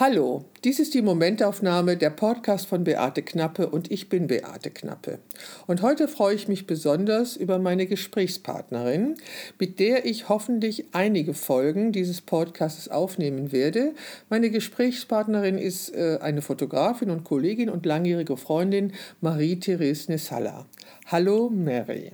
[0.00, 5.18] Hallo, dies ist die Momentaufnahme der Podcast von Beate Knappe und ich bin Beate Knappe.
[5.66, 9.16] Und heute freue ich mich besonders über meine Gesprächspartnerin,
[9.58, 13.92] mit der ich hoffentlich einige Folgen dieses Podcasts aufnehmen werde.
[14.30, 20.64] Meine Gesprächspartnerin ist äh, eine Fotografin und Kollegin und langjährige Freundin Marie-Therese Nessalla.
[21.08, 22.12] Hallo Mary.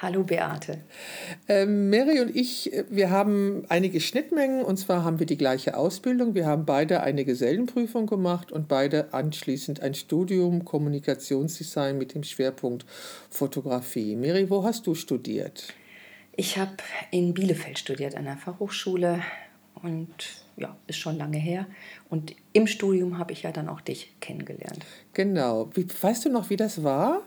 [0.00, 0.78] Hallo Beate.
[1.48, 5.76] Ähm, Mary und ich, äh, wir haben einige Schnittmengen und zwar haben wir die gleiche
[5.76, 6.36] Ausbildung.
[6.36, 12.86] Wir haben beide eine Gesellenprüfung gemacht und beide anschließend ein Studium Kommunikationsdesign mit dem Schwerpunkt
[13.28, 14.14] Fotografie.
[14.14, 15.74] Mary, wo hast du studiert?
[16.36, 16.76] Ich habe
[17.10, 19.20] in Bielefeld studiert an der Fachhochschule
[19.82, 20.14] und
[20.56, 21.66] ja, ist schon lange her.
[22.08, 24.86] Und im Studium habe ich ja dann auch dich kennengelernt.
[25.12, 25.70] Genau.
[25.74, 27.22] Wie, weißt du noch, wie das war?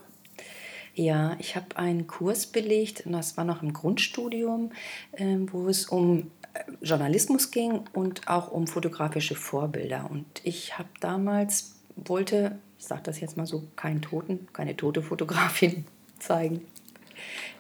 [0.94, 4.72] Ja, ich habe einen Kurs belegt, und das war noch im Grundstudium,
[5.13, 10.10] äh, wo es um äh, Journalismus ging und auch um fotografische Vorbilder.
[10.10, 15.01] Und ich habe damals, wollte, ich sage das jetzt mal so, keinen Toten, keine tote
[15.01, 15.85] Fotografin
[16.20, 16.62] zeigen,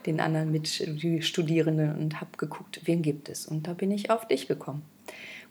[0.05, 3.45] den anderen Mitstudierenden und habe geguckt, wen gibt es.
[3.45, 4.81] Und da bin ich auf dich gekommen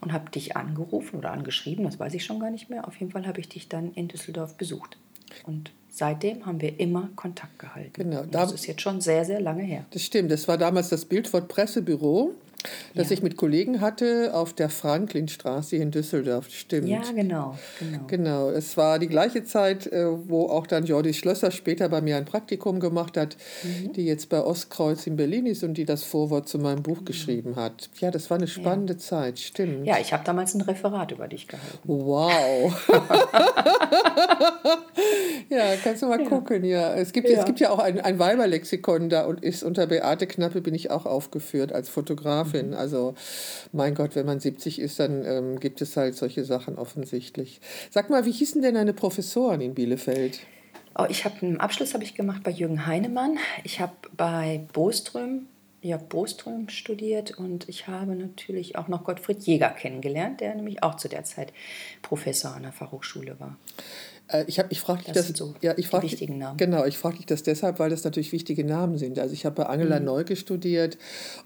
[0.03, 2.87] und habe dich angerufen oder angeschrieben, das weiß ich schon gar nicht mehr.
[2.87, 4.99] Auf jeden Fall habe ich dich dann in Düsseldorf besucht.
[5.45, 7.93] Und seitdem haben wir immer Kontakt gehalten.
[7.95, 8.25] Genau.
[8.31, 9.85] das ist jetzt schon sehr, sehr lange her.
[9.91, 10.31] Das stimmt.
[10.31, 12.35] Das war damals das Bildwort Pressebüro
[12.95, 13.15] das ja.
[13.15, 16.89] ich mit Kollegen hatte auf der Franklinstraße in Düsseldorf, stimmt.
[16.89, 18.05] Ja, genau, genau.
[18.07, 22.17] Genau, es war die gleiche Zeit, äh, wo auch dann Jordi Schlösser später bei mir
[22.17, 23.93] ein Praktikum gemacht hat, mhm.
[23.93, 27.05] die jetzt bei Ostkreuz in Berlin ist und die das Vorwort zu meinem Buch mhm.
[27.05, 27.91] geschrieben hat.
[27.99, 28.99] Ja, das war eine spannende ja.
[28.99, 29.87] Zeit, stimmt.
[29.87, 31.79] Ja, ich habe damals ein Referat über dich gehalten.
[31.85, 32.89] Wow.
[35.49, 36.29] ja, kannst du mal ja.
[36.29, 36.95] gucken, ja.
[36.95, 40.61] Es gibt, es gibt ja auch ein, ein Weiberlexikon da und ist unter Beate Knappe
[40.61, 42.75] bin ich auch aufgeführt als Fotograf Fotografin.
[42.75, 43.15] Also
[43.73, 47.61] mein Gott, wenn man 70 ist, dann ähm, gibt es halt solche Sachen offensichtlich.
[47.91, 50.41] Sag mal, wie hießen denn deine Professoren in Bielefeld?
[50.99, 53.39] Oh, ich habe einen Abschluss habe ich gemacht bei Jürgen Heinemann.
[53.65, 55.47] Ich habe bei Boström
[55.83, 60.97] Jörg Boström studiert und ich habe natürlich auch noch Gottfried Jäger kennengelernt, der nämlich auch
[60.97, 61.55] zu der Zeit
[62.03, 63.57] Professor an der Fachhochschule war.
[64.33, 66.57] Äh, ich, ich frage dich das, das so ja, ich frag, wichtigen Namen.
[66.57, 69.19] Genau, ich frage dich das deshalb, weil das natürlich wichtige Namen sind.
[69.19, 70.07] Also ich habe bei Angela mhm.
[70.07, 70.99] Neuge studiert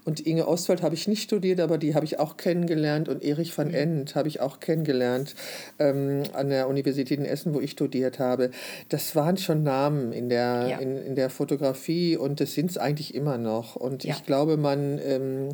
[0.03, 3.57] und Inge Ostwald habe ich nicht studiert, aber die habe ich auch kennengelernt und Erich
[3.57, 3.75] van mhm.
[3.75, 5.35] End habe ich auch kennengelernt
[5.79, 8.51] ähm, an der Universität in Essen, wo ich studiert habe.
[8.89, 10.77] Das waren schon Namen in der, ja.
[10.77, 13.75] in, in der Fotografie und das sind es eigentlich immer noch.
[13.75, 14.13] Und ja.
[14.13, 15.49] ich glaube, man, ähm,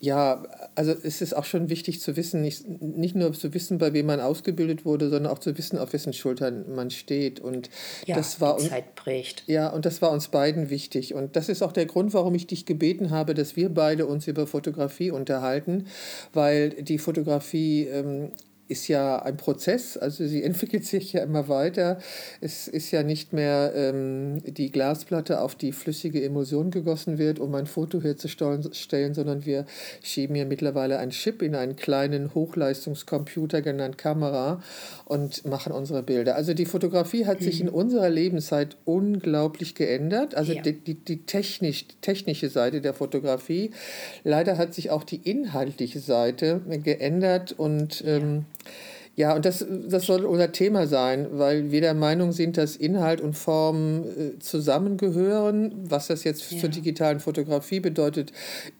[0.00, 0.44] ja,
[0.74, 4.06] also es ist auch schon wichtig zu wissen, nicht, nicht nur zu wissen, bei wem
[4.06, 7.40] man ausgebildet wurde, sondern auch zu wissen, auf wessen Schultern man steht.
[7.40, 7.70] Und
[8.06, 9.42] ja, das war die Zeit prägt.
[9.46, 11.14] Ja, und das war uns beiden wichtig.
[11.14, 14.28] Und das ist auch der Grund, warum ich dich gebeten habe, dass wir beide uns
[14.28, 15.86] über Fotografie unterhalten,
[16.32, 18.30] weil die Fotografie ähm,
[18.68, 21.98] ist ja ein Prozess, also sie entwickelt sich ja immer weiter.
[22.40, 27.54] Es ist ja nicht mehr ähm, die Glasplatte, auf die flüssige Emulsion gegossen wird, um
[27.54, 29.66] ein Foto herzustellen, sondern wir
[30.02, 34.62] schieben hier mittlerweile einen Chip in einen kleinen Hochleistungscomputer, genannt Kamera,
[35.04, 36.36] und machen unsere Bilder.
[36.36, 37.44] Also die Fotografie hat mhm.
[37.44, 40.62] sich in unserer Lebenszeit unglaublich geändert, also ja.
[40.62, 43.70] die, die, die technisch, technische Seite der Fotografie.
[44.24, 48.55] Leider hat sich auch die inhaltliche Seite geändert und ähm, ja,
[49.34, 53.32] und das, das soll unser Thema sein, weil wir der Meinung sind, dass Inhalt und
[53.32, 55.72] Form äh, zusammengehören.
[55.90, 56.60] Was das jetzt ja.
[56.60, 58.32] zur digitalen Fotografie bedeutet,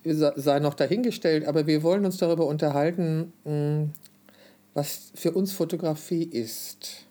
[0.04, 1.46] sei noch dahingestellt.
[1.46, 3.92] Aber wir wollen uns darüber unterhalten, hm,
[4.74, 7.06] was für uns Fotografie ist.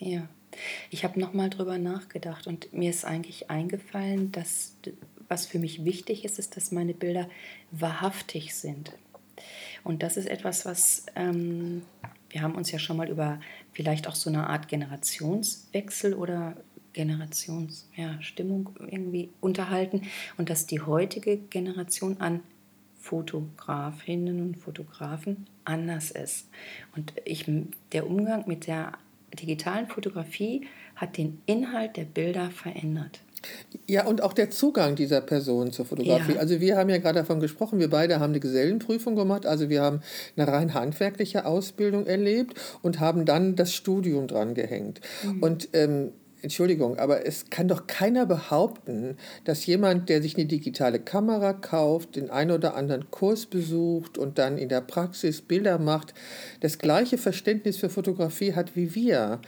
[0.00, 0.28] Ja,
[0.90, 4.74] ich habe nochmal drüber nachgedacht und mir ist eigentlich eingefallen, dass
[5.28, 7.28] was für mich wichtig ist, ist, dass meine Bilder
[7.70, 8.92] wahrhaftig sind.
[9.82, 11.82] Und das ist etwas, was ähm,
[12.34, 13.38] wir haben uns ja schon mal über
[13.72, 16.56] vielleicht auch so eine Art Generationswechsel oder
[16.92, 20.02] Generationsstimmung ja, irgendwie unterhalten
[20.36, 22.40] und dass die heutige Generation an
[22.98, 26.48] Fotografinnen und Fotografen anders ist.
[26.96, 27.48] Und ich,
[27.92, 28.92] der Umgang mit der
[29.34, 30.66] digitalen Fotografie
[30.96, 33.20] hat den Inhalt der Bilder verändert.
[33.86, 36.34] Ja, und auch der Zugang dieser Person zur Fotografie.
[36.34, 36.40] Ja.
[36.40, 39.82] Also wir haben ja gerade davon gesprochen, wir beide haben eine Gesellenprüfung gemacht, also wir
[39.82, 40.00] haben
[40.36, 45.00] eine rein handwerkliche Ausbildung erlebt und haben dann das Studium dran gehängt.
[45.22, 45.42] Mhm.
[45.42, 46.12] Und ähm,
[46.44, 52.16] Entschuldigung, aber es kann doch keiner behaupten, dass jemand, der sich eine digitale Kamera kauft,
[52.16, 56.12] den einen oder anderen Kurs besucht und dann in der Praxis Bilder macht,
[56.60, 59.40] das gleiche Verständnis für Fotografie hat wie wir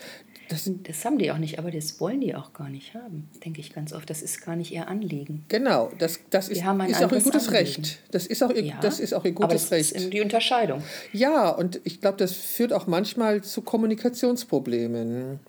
[0.49, 3.61] Das, das, haben die auch nicht, aber das wollen die auch gar nicht haben, denke
[3.61, 4.09] ich ganz oft.
[4.09, 5.45] Das ist gar nicht ihr Anliegen.
[5.49, 7.51] Genau, das, das ist, ist auch ihr gutes Anliegen.
[7.51, 7.99] Recht.
[8.11, 9.93] Das ist auch ihr, ja, das ist auch ihr gutes aber das Recht.
[9.93, 10.83] Ist die Unterscheidung.
[11.13, 15.41] Ja, und ich glaube, das führt auch manchmal zu Kommunikationsproblemen.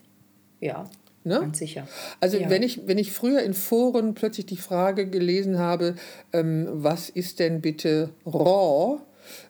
[0.60, 0.88] Ja.
[1.24, 1.40] Ne?
[1.40, 1.86] Ganz sicher.
[2.20, 2.48] Also ja.
[2.48, 5.94] wenn, ich, wenn ich früher in Foren plötzlich die Frage gelesen habe,
[6.32, 9.00] ähm, was ist denn bitte RAW,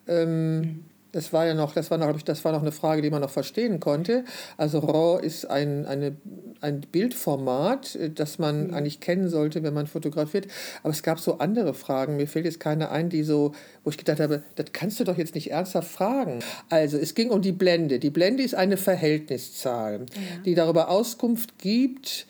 [0.09, 0.85] ähm, mhm.
[1.13, 3.23] Das war ja noch, das war noch, ich, das war noch eine Frage, die man
[3.23, 4.25] noch verstehen konnte.
[4.59, 6.17] Also RAW ist ein, eine,
[6.61, 8.75] ein Bildformat, äh, das man mhm.
[8.75, 10.49] eigentlich kennen sollte, wenn man fotografiert.
[10.83, 12.17] Aber es gab so andere Fragen.
[12.17, 13.53] Mir fällt jetzt keine ein, die so,
[13.85, 16.41] wo ich gedacht habe, das kannst du doch jetzt nicht ernsthaft fragen.
[16.69, 17.99] Also es ging um die Blende.
[17.99, 20.43] Die Blende ist eine Verhältniszahl, ja.
[20.45, 22.27] die darüber Auskunft gibt,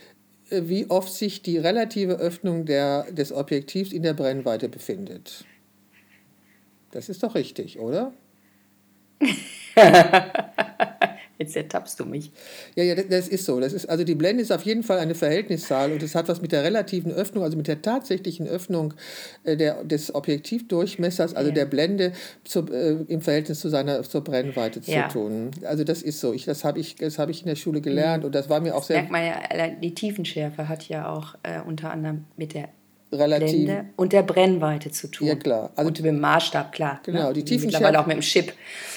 [0.50, 5.44] äh, wie oft sich die relative Öffnung der, des Objektivs in der Brennweite befindet.
[6.90, 8.12] Das ist doch richtig, oder?
[11.38, 12.32] Jetzt ertappst du mich.
[12.74, 13.60] Ja, ja, das ist so.
[13.60, 16.42] Das ist, also die Blende ist auf jeden Fall eine Verhältniszahl und es hat was
[16.42, 18.94] mit der relativen Öffnung, also mit der tatsächlichen Öffnung
[19.44, 21.54] äh, der, des Objektivdurchmessers, also ja.
[21.54, 22.12] der Blende
[22.42, 25.08] zu, äh, im Verhältnis zu seiner zur Brennweite ja.
[25.08, 25.52] zu tun.
[25.62, 26.32] Also das ist so.
[26.32, 28.26] Ich, das habe ich, hab ich in der Schule gelernt mhm.
[28.26, 28.96] und das war mir auch sehr.
[28.96, 32.68] Merkt man ja, die Tiefenschärfe hat ja auch äh, unter anderem mit der
[33.12, 33.64] relativ.
[33.64, 35.28] Blende und der Brennweite zu tun.
[35.28, 35.70] Ja, klar.
[35.76, 37.00] Also, und mit dem Maßstab, klar.
[37.04, 37.32] Genau, ne?
[37.34, 37.84] die Tiefenschärfe.
[37.84, 38.52] Mittlerweile auch mit dem Chip.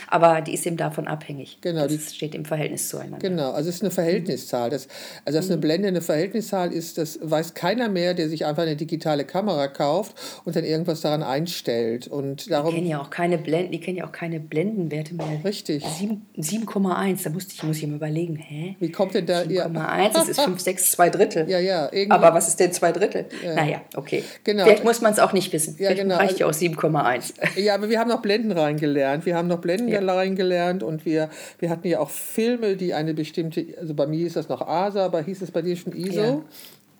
[0.07, 1.59] Aber die ist eben davon abhängig.
[1.61, 1.83] Genau.
[1.83, 3.19] Das die, steht im Verhältnis zueinander.
[3.19, 4.69] Genau, also es ist eine Verhältniszahl.
[4.69, 4.87] Das,
[5.23, 5.61] also, dass eine mhm.
[5.61, 10.15] Blende eine Verhältniszahl ist, das weiß keiner mehr, der sich einfach eine digitale Kamera kauft
[10.43, 12.07] und dann irgendwas daran einstellt.
[12.07, 15.41] Und darum, die kennen ja auch keine Blenden, die kennen ja auch keine Blendenwerte mehr.
[15.45, 15.85] Richtig.
[15.85, 18.75] 7,1, da musste ich, muss ich mir überlegen, hä?
[18.79, 19.41] Wie kommt denn da?
[19.41, 21.49] 7,1, das ist 5, 6, 2 Drittel.
[21.49, 21.89] Ja, ja.
[22.09, 23.25] Aber was ist denn 2 Drittel?
[23.43, 23.55] Ja.
[23.55, 24.00] Naja, okay.
[24.43, 24.63] Genau.
[24.63, 25.75] Vielleicht muss man es auch nicht wissen.
[25.79, 26.15] Ja, genau.
[26.17, 27.59] reicht ja auch 7,1.
[27.59, 29.25] Ja, aber wir haben noch Blenden reingelernt.
[29.25, 30.01] Wir haben noch Blenden ja.
[30.01, 34.35] reingelernt und wir, wir hatten ja auch Filme, die eine bestimmte, also bei mir ist
[34.35, 36.21] das noch ASA, aber hieß es bei dir schon ISO?
[36.21, 36.41] Ja.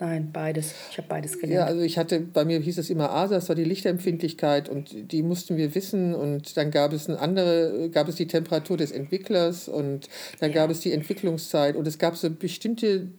[0.01, 0.73] Nein, beides.
[0.89, 1.53] Ich habe beides gelernt.
[1.53, 5.11] Ja, also ich hatte, bei mir hieß es immer ASA, das war die Lichtempfindlichkeit und
[5.11, 8.91] die mussten wir wissen und dann gab es eine andere, gab es die Temperatur des
[8.91, 10.09] Entwicklers und
[10.39, 10.55] dann ja.
[10.55, 13.09] gab es die Entwicklungszeit und es gab so bestimmte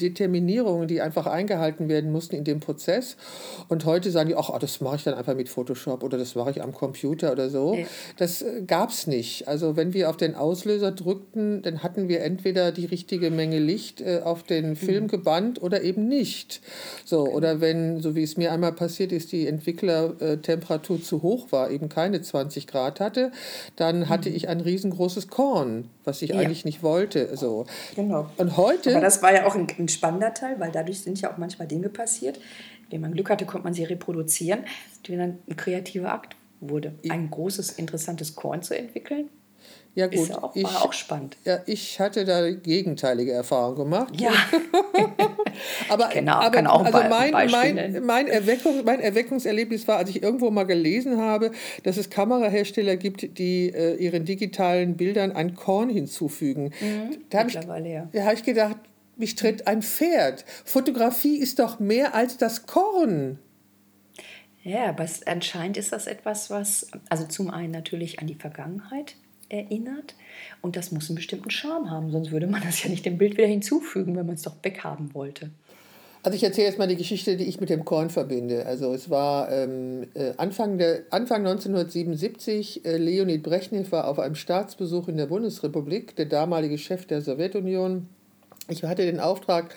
[0.00, 3.16] Determinierungen, die einfach eingehalten werden mussten in dem Prozess.
[3.68, 6.50] Und heute sagen die, ach, das mache ich dann einfach mit Photoshop oder das mache
[6.50, 7.74] ich am Computer oder so.
[7.74, 7.86] Ja.
[8.16, 9.46] Das äh, gab es nicht.
[9.48, 14.00] Also wenn wir auf den Auslöser drückten, dann hatten wir entweder die richtige Menge Licht
[14.00, 14.76] äh, auf den mhm.
[14.76, 15.08] Film mhm.
[15.08, 16.60] gebannt oder eben nicht.
[17.04, 21.70] So, oder wenn, so wie es mir einmal passiert ist, die Entwicklertemperatur zu hoch war,
[21.70, 23.32] eben keine 20 Grad hatte,
[23.76, 24.36] dann hatte mhm.
[24.36, 26.36] ich ein riesengroßes Korn, was ich ja.
[26.36, 27.36] eigentlich nicht wollte.
[27.36, 27.66] So.
[27.94, 28.30] Genau.
[28.36, 28.92] Und heute.
[28.92, 31.68] Aber das war ja auch ein, ein spannender Teil, weil dadurch sind ja auch manchmal
[31.68, 32.40] Dinge passiert.
[32.90, 34.64] Wenn man Glück hatte, konnte man sie reproduzieren,
[35.06, 36.94] die dann ein kreativer Akt wurde.
[37.08, 39.30] Ein großes, interessantes Korn zu entwickeln.
[39.94, 40.14] Ja, gut.
[40.14, 41.36] Ist ja auch, ich, auch spannend.
[41.44, 44.20] Ja, ich hatte da gegenteilige Erfahrungen gemacht.
[44.20, 44.30] Ja.
[45.88, 50.22] aber genau, aber kann auch also mein, mein, mein, Erweckung, mein Erweckungserlebnis war, als ich
[50.22, 51.50] irgendwo mal gelesen habe,
[51.82, 56.72] dass es Kamerahersteller gibt, die äh, ihren digitalen Bildern ein Korn hinzufügen.
[56.80, 58.24] Mhm, da habe ich, ja.
[58.24, 58.76] hab ich gedacht,
[59.20, 60.44] mich tritt ein Pferd.
[60.64, 63.38] Fotografie ist doch mehr als das Korn.
[64.62, 69.16] Ja, aber es, anscheinend ist das etwas, was, also zum einen natürlich an die Vergangenheit
[69.48, 70.14] erinnert
[70.60, 73.36] und das muss einen bestimmten Charme haben, sonst würde man das ja nicht dem Bild
[73.36, 75.50] wieder hinzufügen, wenn man es doch weghaben wollte.
[76.22, 78.66] Also ich erzähle jetzt mal die Geschichte, die ich mit dem Korn verbinde.
[78.66, 84.34] Also es war ähm, äh, Anfang, der, Anfang 1977, äh, Leonid Brechnev war auf einem
[84.34, 88.06] Staatsbesuch in der Bundesrepublik, der damalige Chef der Sowjetunion
[88.70, 89.74] ich hatte den Auftrag,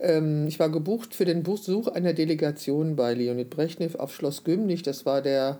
[0.00, 4.82] ähm, ich war gebucht für den Besuch einer Delegation bei Leonid Brechnev auf Schloss Gümnich.
[4.82, 5.58] Das war der,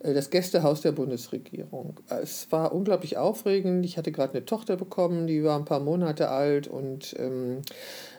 [0.00, 2.00] äh, das Gästehaus der Bundesregierung.
[2.08, 3.84] Es war unglaublich aufregend.
[3.84, 7.62] Ich hatte gerade eine Tochter bekommen, die war ein paar Monate alt und ähm,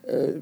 [0.04, 0.42] äh,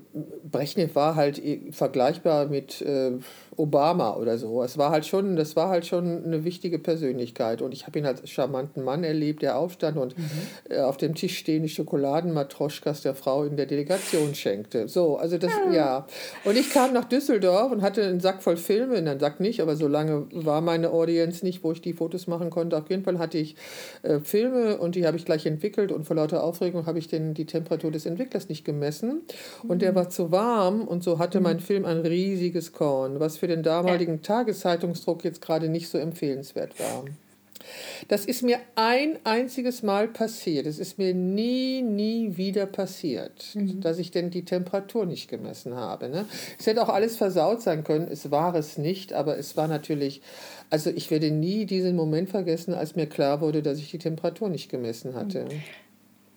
[0.49, 1.41] Brechnev war halt
[1.71, 3.11] vergleichbar mit äh,
[3.57, 4.63] Obama oder so.
[4.63, 7.61] Es war halt schon, das war halt schon eine wichtige Persönlichkeit.
[7.61, 10.25] Und ich habe ihn als charmanten Mann erlebt, der aufstand und mhm.
[10.69, 14.87] äh, auf dem Tisch stehende Schokoladenmatroschkas der Frau in der Delegation schenkte.
[14.87, 15.73] So, also das, ja.
[15.73, 16.07] ja.
[16.43, 19.75] Und ich kam nach Düsseldorf und hatte einen Sack voll Filme, einen Sack nicht, aber
[19.75, 22.77] so lange war meine Audience nicht, wo ich die Fotos machen konnte.
[22.77, 23.55] Auf jeden Fall hatte ich
[24.01, 27.33] äh, Filme und die habe ich gleich entwickelt und vor lauter Aufregung habe ich den,
[27.33, 29.21] die Temperatur des Entwicklers nicht gemessen.
[29.67, 29.95] Und der mhm.
[29.95, 31.61] war zu warm und so hatte mein mhm.
[31.61, 34.21] Film ein riesiges Korn, was für den damaligen.
[34.21, 37.05] Tageszeitungsdruck jetzt gerade nicht so empfehlenswert war.
[38.07, 40.65] Das ist mir ein einziges Mal passiert.
[40.65, 43.81] Es ist mir nie, nie wieder passiert, mhm.
[43.81, 46.09] dass ich denn die Temperatur nicht gemessen habe.
[46.09, 46.25] Ne?
[46.59, 48.07] Es hätte auch alles versaut sein können.
[48.09, 50.21] Es war es nicht, aber es war natürlich,
[50.69, 54.49] also ich werde nie diesen Moment vergessen, als mir klar wurde, dass ich die Temperatur
[54.49, 55.45] nicht gemessen hatte.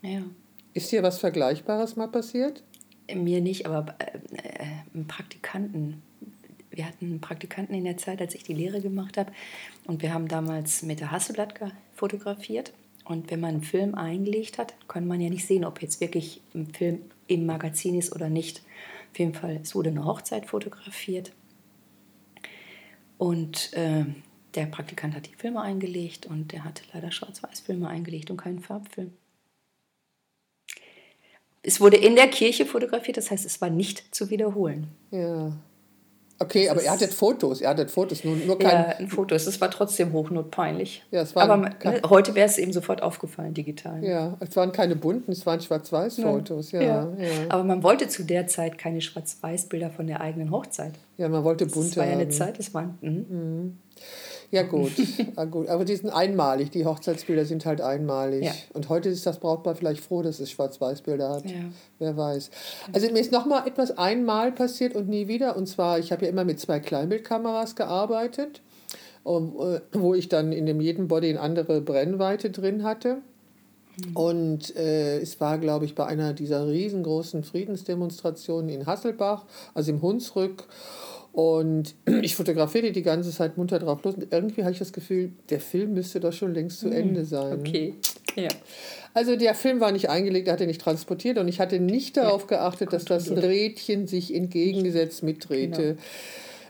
[0.02, 0.22] Ja.
[0.74, 2.62] Ist dir was Vergleichbares mal passiert?
[3.12, 6.02] Mir nicht, aber äh, äh, einen Praktikanten.
[6.70, 9.32] Wir hatten einen Praktikanten in der Zeit, als ich die Lehre gemacht habe.
[9.84, 11.54] Und wir haben damals mit der Hasselblatt
[11.94, 12.72] fotografiert.
[13.04, 16.40] Und wenn man einen Film eingelegt hat, kann man ja nicht sehen, ob jetzt wirklich
[16.54, 18.62] ein Film im Magazin ist oder nicht.
[19.12, 21.32] Auf jeden Fall, es wurde eine Hochzeit fotografiert.
[23.18, 24.06] Und äh,
[24.54, 29.12] der Praktikant hat die Filme eingelegt und der hatte leider Schwarz-Weiß-Filme eingelegt und keinen Farbfilm.
[31.66, 34.88] Es wurde in der Kirche fotografiert, das heißt, es war nicht zu wiederholen.
[35.10, 35.52] Ja.
[36.38, 38.70] Okay, das aber ihr hattet Fotos, ihr hattet Fotos, nur, nur kein...
[38.70, 41.04] Ja, ein Fotos, es war trotzdem hochnotpeinlich.
[41.10, 42.02] Ja, es war aber kein...
[42.08, 44.04] heute wäre es eben sofort aufgefallen, digital.
[44.04, 46.82] Ja, es waren keine bunten, es waren Schwarz-Weiß-Fotos, ja.
[46.82, 47.28] Ja, ja.
[47.48, 50.94] Aber man wollte zu der Zeit keine Schwarz-Weiß-Bilder von der eigenen Hochzeit.
[51.18, 52.98] Ja, man wollte bunte Das war ja eine Zeit, das waren...
[53.00, 53.10] Mh.
[53.10, 53.78] Mhm.
[54.54, 54.92] Ja gut,
[55.36, 58.44] ja, gut, aber die sind einmalig, die Hochzeitsbilder sind halt einmalig.
[58.44, 58.52] Ja.
[58.72, 61.46] Und heute ist das Brautpaar vielleicht froh, dass es Schwarz-Weiß-Bilder hat.
[61.46, 61.56] Ja.
[61.98, 62.52] Wer weiß.
[62.92, 65.56] Also mir ist nochmal etwas einmal passiert und nie wieder.
[65.56, 68.60] Und zwar, ich habe ja immer mit zwei Kleinbildkameras gearbeitet,
[69.24, 69.30] äh,
[69.92, 73.22] wo ich dann in dem jeden Body eine andere Brennweite drin hatte.
[73.96, 74.16] Mhm.
[74.16, 80.00] Und äh, es war, glaube ich, bei einer dieser riesengroßen Friedensdemonstrationen in Hasselbach, also im
[80.00, 80.68] Hunsrück.
[81.34, 84.14] Und ich fotografiere die ganze Zeit munter drauf los.
[84.14, 87.24] Und irgendwie habe ich das Gefühl, der Film müsste doch schon längst zu hm, Ende
[87.24, 87.58] sein.
[87.58, 87.94] Okay,
[88.36, 88.48] ja.
[89.14, 92.46] Also der Film war nicht eingelegt, er hatte nicht transportiert und ich hatte nicht darauf
[92.46, 95.82] geachtet, dass das Rädchen sich entgegengesetzt mitdrehte.
[95.82, 96.00] Genau.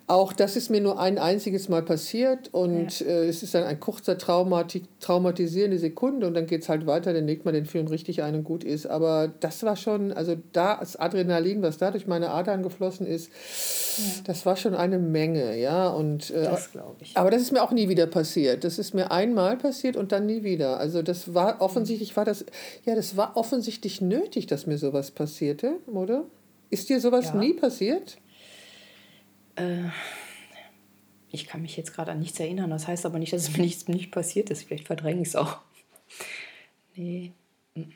[0.06, 3.06] Auch das ist mir nur ein einziges Mal passiert und ja.
[3.06, 7.14] äh, es ist dann ein kurzer Traumati traumatisierende Sekunde und dann geht es halt weiter,
[7.14, 8.87] dann legt man den Film richtig ein und gut ist.
[8.87, 13.30] Aber das war schon, also das Adrenalin, was da durch meine Adern geflossen ist,
[13.96, 14.23] ja.
[14.25, 15.88] das war schon eine Menge, ja.
[15.88, 17.16] Und, äh, das glaube ich.
[17.16, 18.64] Aber das ist mir auch nie wieder passiert.
[18.64, 20.78] Das ist mir einmal passiert und dann nie wieder.
[20.78, 22.44] Also das war offensichtlich, war das,
[22.84, 26.25] ja, das war offensichtlich nötig, dass mir sowas passierte, oder?
[26.68, 27.37] Ist dir sowas ja.
[27.37, 28.18] nie passiert?
[29.56, 29.88] Äh,
[31.30, 32.70] ich kann mich jetzt gerade an nichts erinnern.
[32.70, 34.64] Das heißt aber nicht, dass es mir nichts nicht passiert ist.
[34.64, 35.58] Vielleicht verdränge ich es auch.
[36.94, 37.32] Nee.
[37.75, 37.92] Hm.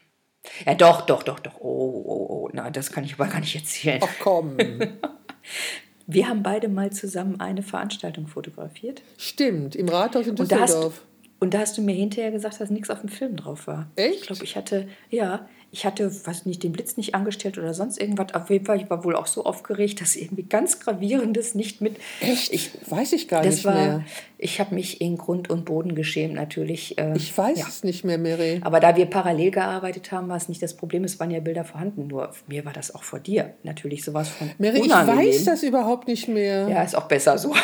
[0.67, 1.61] Ja, doch, doch, doch, doch.
[1.61, 2.51] Oh, oh, oh.
[2.53, 4.01] Na, das kann ich aber gar nicht erzählen.
[4.03, 4.57] Ach komm.
[6.07, 9.03] Wir haben beide mal zusammen eine Veranstaltung fotografiert.
[9.19, 10.71] Stimmt, im Rathaus in Düsseldorf.
[10.71, 11.03] Und da hast,
[11.41, 13.91] und da hast du mir hinterher gesagt, dass nichts auf dem Film drauf war.
[13.95, 14.15] Echt?
[14.15, 18.01] Ich glaube, ich hatte, ja, ich hatte, was nicht, den Blitz nicht angestellt oder sonst
[18.01, 18.33] irgendwas.
[18.35, 21.97] Auf jeden Fall, ich war wohl auch so aufgeregt, dass irgendwie ganz Gravierendes nicht mit.
[22.21, 22.53] Echt?
[22.53, 24.05] Ich, Weiß ich gar nicht war, mehr.
[24.39, 26.97] Ich habe mich in Grund und Boden geschämt, natürlich.
[26.97, 27.67] Äh, ich weiß ja.
[27.69, 28.61] es nicht mehr, Mary.
[28.63, 31.05] Aber da wir parallel gearbeitet haben, war es nicht das Problem.
[31.05, 32.07] Es waren ja Bilder vorhanden.
[32.07, 34.51] Nur mir war das auch vor dir natürlich sowas von.
[34.59, 35.21] Mary, unangenehm.
[35.21, 36.69] ich weiß das überhaupt nicht mehr.
[36.69, 37.55] Ja, ist auch besser so.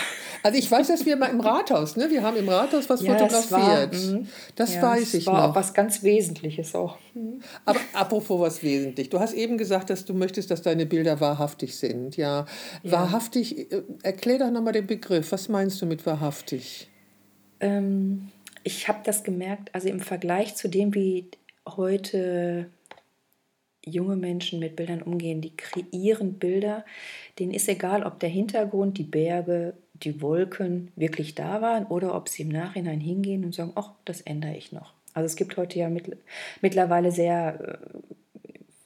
[0.44, 2.10] Also ich weiß, dass wir mal im Rathaus, ne?
[2.10, 3.94] Wir haben im Rathaus was ja, fotografiert.
[3.94, 4.28] Das, war, mhm.
[4.56, 5.54] das ja, weiß ich war noch.
[5.54, 6.98] was ganz Wesentliches auch.
[7.14, 7.40] Mhm.
[7.64, 9.10] Aber apropos was wesentlich.
[9.10, 12.16] Du hast eben gesagt, dass du möchtest, dass deine Bilder wahrhaftig sind.
[12.16, 12.46] Ja,
[12.82, 12.92] ja.
[12.92, 13.72] wahrhaftig.
[13.72, 15.32] Äh, erklär doch nochmal den Begriff.
[15.32, 16.88] Was meinst du mit wahrhaftig?
[17.60, 18.28] Ähm,
[18.62, 21.28] ich habe das gemerkt, also im Vergleich zu dem, wie
[21.66, 22.66] heute
[23.84, 26.84] junge Menschen mit Bildern umgehen, die kreieren Bilder,
[27.38, 32.28] denen ist egal, ob der Hintergrund, die Berge, die Wolken wirklich da waren oder ob
[32.28, 34.94] sie im Nachhinein hingehen und sagen, ach, das ändere ich noch.
[35.14, 36.16] Also es gibt heute ja mit,
[36.60, 37.80] mittlerweile sehr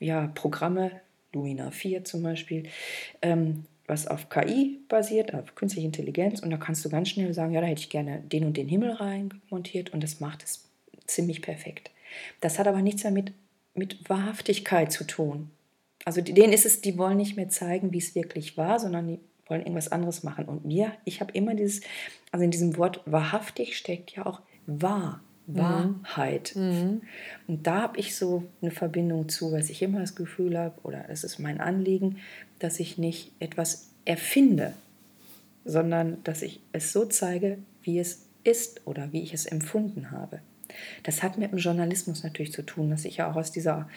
[0.01, 0.93] äh, ja, Programme,
[1.33, 2.69] Lumina 4 zum Beispiel,
[3.23, 6.41] ähm, was auf KI basiert, auf künstliche Intelligenz.
[6.41, 8.69] Und da kannst du ganz schnell sagen, ja, da hätte ich gerne den und den
[8.69, 10.69] Himmel reinmontiert und das macht es
[11.07, 11.91] ziemlich perfekt.
[12.41, 13.33] Das hat aber nichts damit
[13.75, 15.51] mit Wahrhaftigkeit zu tun.
[16.05, 19.19] Also denen ist es, die wollen nicht mehr zeigen, wie es wirklich war, sondern die
[19.47, 20.45] wollen irgendwas anderes machen.
[20.45, 21.81] Und mir, ich habe immer dieses,
[22.31, 25.23] also in diesem Wort wahrhaftig steckt ja auch wahr.
[25.49, 26.53] Wahrheit.
[26.55, 27.03] Mhm.
[27.47, 31.07] Und da habe ich so eine Verbindung zu, dass ich immer das Gefühl habe, oder
[31.09, 32.19] es ist mein Anliegen,
[32.59, 34.75] dass ich nicht etwas erfinde,
[35.65, 40.41] sondern dass ich es so zeige, wie es ist oder wie ich es empfunden habe.
[41.03, 43.89] Das hat mit dem Journalismus natürlich zu tun, dass ich ja auch aus dieser,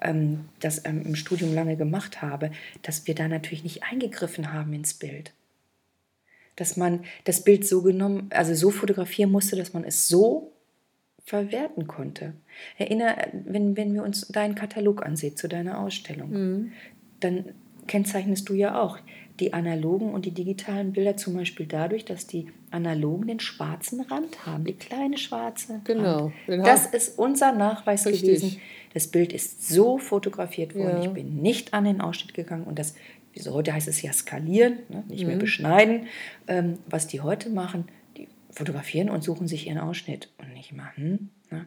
[0.00, 2.52] ähm, das ähm, im Studium lange gemacht habe,
[2.82, 5.32] dass wir da natürlich nicht eingegriffen haben ins Bild.
[6.54, 10.52] Dass man das Bild so genommen, also so fotografieren musste, dass man es so
[11.24, 12.34] verwerten konnte.
[12.78, 16.72] Erinnere, wenn, wenn wir uns deinen Katalog ansehen zu deiner Ausstellung, mhm.
[17.20, 17.44] dann
[17.86, 18.98] kennzeichnest du ja auch
[19.40, 24.46] die analogen und die digitalen Bilder zum Beispiel dadurch, dass die analogen den schwarzen Rand
[24.46, 25.80] haben, die kleine schwarze.
[25.84, 26.30] Genau.
[26.46, 26.66] Rand.
[26.66, 28.22] Das ist unser Nachweis Richtig.
[28.22, 28.60] gewesen.
[28.92, 30.98] Das Bild ist so fotografiert worden.
[30.98, 31.04] Ja.
[31.04, 32.94] Ich bin nicht an den Ausschnitt gegangen und das,
[33.32, 35.04] wieso heute heißt es ja skalieren, ne?
[35.08, 35.28] nicht mhm.
[35.28, 36.06] mehr beschneiden.
[36.46, 37.86] Ähm, was die heute machen,
[38.50, 41.30] fotografieren und suchen sich ihren Ausschnitt und nicht machen.
[41.50, 41.66] Ne?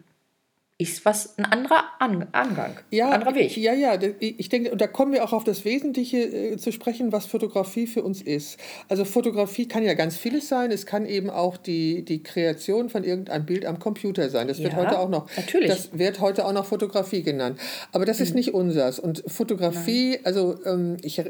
[0.83, 3.55] ist was ein anderer An Angang, ja, ein anderer Weg.
[3.55, 7.11] Ja, ja, ich denke, und da kommen wir auch auf das Wesentliche äh, zu sprechen,
[7.11, 8.59] was Fotografie für uns ist.
[8.89, 10.71] Also Fotografie kann ja ganz vieles sein.
[10.71, 14.47] Es kann eben auch die, die Kreation von irgendeinem Bild am Computer sein.
[14.47, 15.29] Das wird ja, heute auch noch.
[15.37, 15.69] Natürlich.
[15.69, 17.59] Das wird heute auch noch Fotografie genannt.
[17.91, 18.37] Aber das ist mhm.
[18.37, 18.99] nicht unsers.
[18.99, 20.25] Und Fotografie, Nein.
[20.25, 21.21] also ähm, ich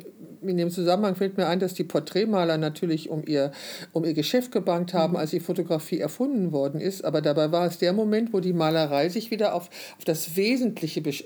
[0.48, 3.52] in dem Zusammenhang fällt mir ein, dass die Porträtmaler natürlich um ihr,
[3.92, 5.20] um ihr Geschäft gebankt haben, mhm.
[5.20, 7.04] als die Fotografie erfunden worden ist.
[7.06, 11.00] Aber dabei war es der Moment, wo die Malerei sich wieder auf, auf das Wesentliche
[11.00, 11.24] äh,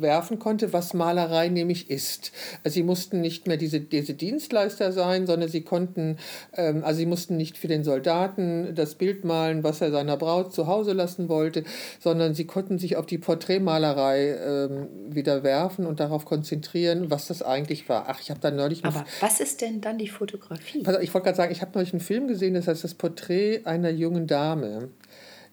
[0.00, 2.32] werfen konnte, was Malerei nämlich ist.
[2.64, 6.18] Also sie mussten nicht mehr diese, diese Dienstleister sein, sondern sie konnten,
[6.56, 10.52] ähm, also sie mussten nicht für den Soldaten das Bild malen, was er seiner Braut
[10.52, 11.64] zu Hause lassen wollte,
[12.00, 17.42] sondern sie konnten sich auf die Porträtmalerei ähm, wieder werfen und darauf konzentrieren, was das
[17.42, 18.06] eigentlich war.
[18.08, 18.84] Ach, ich habe dann neulich.
[18.84, 20.84] Aber was ist denn dann die Fotografie?
[20.84, 23.62] Also ich wollte gerade sagen, ich habe neulich einen Film gesehen, das heißt das Porträt
[23.64, 24.90] einer jungen Dame.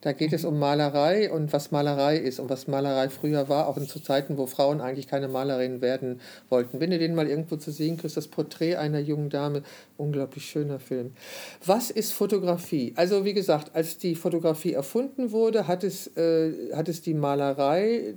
[0.05, 3.75] Da geht es um Malerei und was Malerei ist und was Malerei früher war, auch
[3.75, 6.79] in zu Zeiten, wo Frauen eigentlich keine Malerinnen werden wollten.
[6.79, 9.63] Wenn du den mal irgendwo zu sehen kriegst, das Porträt einer jungen Dame,
[9.97, 11.13] unglaublich schöner Film.
[11.65, 12.93] Was ist Fotografie?
[12.95, 18.13] Also wie gesagt, als die Fotografie erfunden wurde, hat es, äh, hat es die Malerei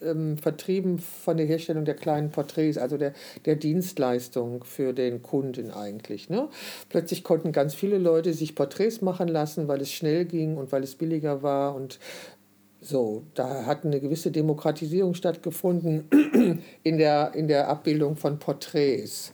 [0.00, 3.12] ähm, vertrieben von der Herstellung der kleinen Porträts, also der,
[3.44, 6.28] der Dienstleistung für den Kunden eigentlich.
[6.28, 6.48] Ne?
[6.88, 10.82] Plötzlich konnten ganz viele Leute sich Porträts machen lassen, weil es schnell ging und weil
[10.82, 11.98] es billiger war und
[12.82, 16.08] so, da hat eine gewisse Demokratisierung stattgefunden
[16.82, 19.32] in der, in der Abbildung von Porträts.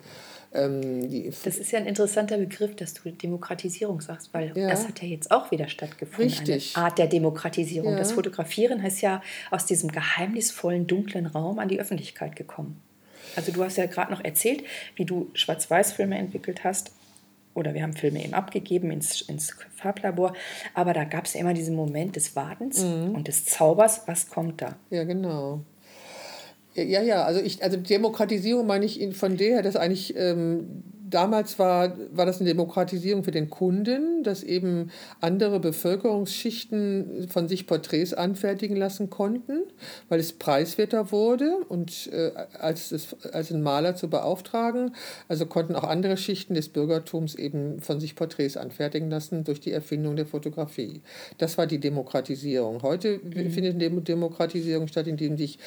[0.57, 4.69] Ähm, das ist ja ein interessanter Begriff, dass du Demokratisierung sagst, weil ja.
[4.69, 6.33] das hat ja jetzt auch wieder stattgefunden.
[6.33, 6.77] Richtig.
[6.77, 7.93] Eine Art der Demokratisierung.
[7.93, 7.99] Ja.
[7.99, 12.81] Das Fotografieren heißt ja aus diesem geheimnisvollen, dunklen Raum an die Öffentlichkeit gekommen.
[13.37, 16.93] Also du hast ja gerade noch erzählt, wie du Schwarz-Weiß-Filme entwickelt hast.
[17.55, 20.35] Oder wir haben Filme eben abgegeben ins, ins Farblabor.
[20.75, 23.15] Aber da gab es ja immer diesen Moment des Wartens mhm.
[23.15, 24.03] und des Zaubers.
[24.07, 24.77] Was kommt da?
[24.91, 25.61] Ja, genau.
[26.77, 31.97] Ja, ja, also ich, also Demokratisierung meine ich von der, dass eigentlich ähm, damals war,
[32.13, 38.77] war das eine Demokratisierung für den Kunden, dass eben andere Bevölkerungsschichten von sich Porträts anfertigen
[38.77, 39.63] lassen konnten,
[40.09, 44.95] weil es preiswerter wurde und äh, als, es, als einen Maler zu beauftragen,
[45.29, 49.73] also konnten auch andere Schichten des Bürgertums eben von sich Porträts anfertigen lassen durch die
[49.73, 51.01] Erfindung der Fotografie.
[51.39, 52.83] Das war die Demokratisierung.
[52.83, 53.51] Heute mhm.
[53.51, 55.59] findet eine Demokratisierung statt, indem sich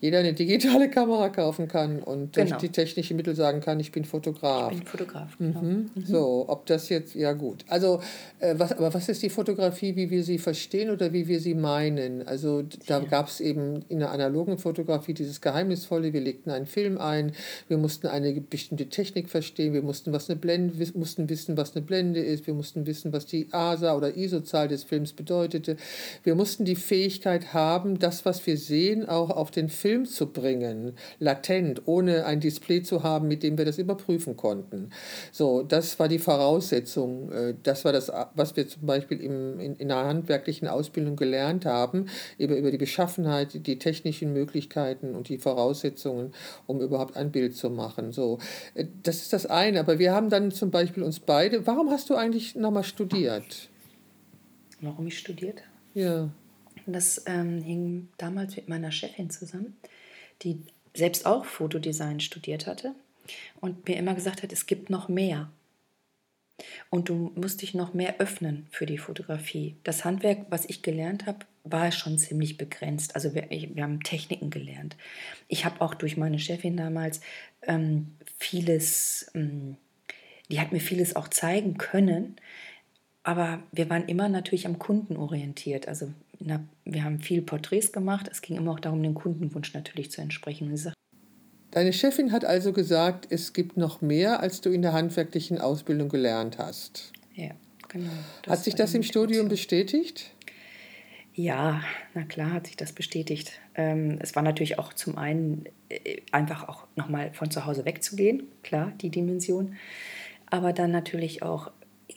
[0.00, 2.50] jeder eine digitale Kamera kaufen kann und genau.
[2.50, 4.72] durch die technischen Mittel sagen kann, ich bin Fotograf.
[4.72, 5.38] Ich bin Fotograf.
[5.38, 5.62] Genau.
[5.62, 5.90] Mhm.
[5.94, 6.04] Mhm.
[6.04, 7.64] So, ob das jetzt, ja gut.
[7.68, 8.00] Also,
[8.40, 11.54] äh, was, aber was ist die Fotografie, wie wir sie verstehen oder wie wir sie
[11.54, 12.26] meinen?
[12.26, 13.06] Also, da ja.
[13.06, 17.32] gab es eben in der analogen Fotografie dieses Geheimnisvolle, wir legten einen Film ein,
[17.68, 21.84] wir mussten eine bestimmte Technik verstehen, wir mussten, was eine Blende, mussten wissen, was eine
[21.84, 25.76] Blende ist, wir mussten wissen, was die ASA oder ISO-Zahl des Films bedeutete.
[26.24, 30.94] Wir mussten die Fähigkeit haben, das, was wir sehen, auch auf den Film zu bringen,
[31.20, 34.92] latent, ohne ein Display zu haben, mit dem wir das überprüfen konnten können.
[35.32, 37.30] So, das war die Voraussetzung.
[37.32, 41.66] Äh, das war das, was wir zum Beispiel im, in, in einer handwerklichen Ausbildung gelernt
[41.66, 42.06] haben,
[42.38, 46.32] über, über die Beschaffenheit, die technischen Möglichkeiten und die Voraussetzungen,
[46.66, 48.12] um überhaupt ein Bild zu machen.
[48.12, 48.38] So,
[48.74, 49.80] äh, das ist das eine.
[49.80, 53.68] Aber wir haben dann zum Beispiel uns beide, warum hast du eigentlich nochmal studiert?
[54.80, 55.62] Warum ich studiert?
[55.94, 56.30] Ja.
[56.86, 59.76] Das ähm, hing damals mit meiner Chefin zusammen,
[60.42, 60.62] die
[60.94, 62.94] selbst auch Fotodesign studiert hatte
[63.60, 65.50] und mir immer gesagt hat, es gibt noch mehr.
[66.90, 69.76] Und du musst dich noch mehr öffnen für die Fotografie.
[69.84, 73.14] Das Handwerk, was ich gelernt habe, war schon ziemlich begrenzt.
[73.14, 74.96] Also wir, wir haben Techniken gelernt.
[75.48, 77.20] Ich habe auch durch meine Chefin damals
[77.62, 79.76] ähm, vieles, ähm,
[80.50, 82.36] die hat mir vieles auch zeigen können.
[83.22, 85.86] Aber wir waren immer natürlich am Kunden orientiert.
[85.86, 88.28] Also na, wir haben viel Porträts gemacht.
[88.30, 90.68] Es ging immer auch darum, den Kundenwunsch natürlich zu entsprechen.
[90.68, 90.96] Und sie sagt,
[91.70, 96.08] Deine Chefin hat also gesagt, es gibt noch mehr, als du in der handwerklichen Ausbildung
[96.08, 97.12] gelernt hast.
[97.34, 97.50] Ja,
[97.88, 98.10] genau.
[98.46, 100.32] Hat sich das im Studium bestätigt?
[101.32, 101.82] Ja,
[102.14, 103.52] na klar hat sich das bestätigt.
[103.76, 108.42] Ähm, es war natürlich auch zum einen äh, einfach auch nochmal von zu Hause wegzugehen,
[108.62, 109.76] klar, die Dimension.
[110.46, 111.70] Aber dann natürlich auch,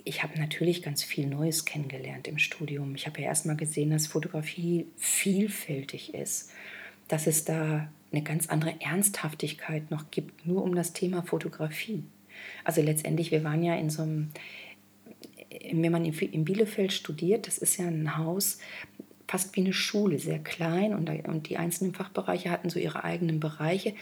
[0.03, 2.95] ich habe natürlich ganz viel Neues kennengelernt im Studium.
[2.95, 6.51] Ich habe ja erstmal gesehen, dass Fotografie vielfältig ist,
[7.07, 12.03] dass es da eine ganz andere Ernsthaftigkeit noch gibt, nur um das Thema Fotografie.
[12.63, 14.29] Also letztendlich, wir waren ja in so einem,
[15.71, 18.59] wenn man in Bielefeld studiert, das ist ja ein Haus,
[19.27, 23.39] fast wie eine Schule, sehr klein und, und die einzelnen Fachbereiche hatten so ihre eigenen
[23.39, 23.93] Bereiche.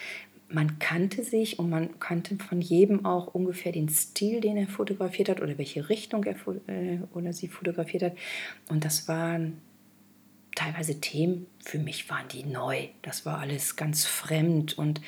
[0.49, 5.29] Man kannte sich und man kannte von jedem auch ungefähr den Stil, den er fotografiert
[5.29, 6.35] hat oder welche Richtung er
[6.67, 8.17] äh, oder sie fotografiert hat.
[8.67, 9.61] Und das waren
[10.55, 12.87] teilweise Themen, für mich waren die neu.
[13.01, 15.01] Das war alles ganz fremd und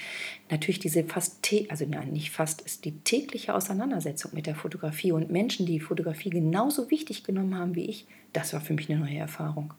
[0.50, 5.32] natürlich diese fast, also nein, nicht fast, ist die tägliche Auseinandersetzung mit der Fotografie und
[5.32, 9.18] Menschen, die Fotografie genauso wichtig genommen haben wie ich, das war für mich eine neue
[9.18, 9.74] Erfahrung.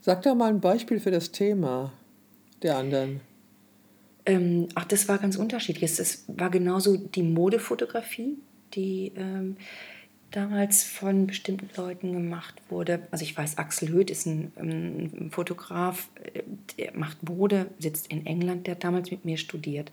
[0.00, 1.92] Sag doch mal ein Beispiel für das Thema
[2.62, 3.20] der anderen.
[4.26, 5.98] Ähm, ach, das war ganz unterschiedlich.
[5.98, 8.36] Es war genauso die Modefotografie,
[8.74, 9.56] die ähm,
[10.30, 13.06] damals von bestimmten Leuten gemacht wurde.
[13.10, 16.42] Also ich weiß, Axel Höth ist ein, ein ähm, Fotograf, äh,
[16.76, 19.90] der macht Mode, sitzt in England, der hat damals mit mir studiert.